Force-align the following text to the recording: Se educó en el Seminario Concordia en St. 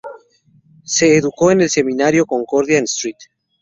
Se 0.83 1.15
educó 1.15 1.51
en 1.51 1.61
el 1.61 1.69
Seminario 1.69 2.25
Concordia 2.25 2.79
en 2.79 2.85
St. 2.85 3.15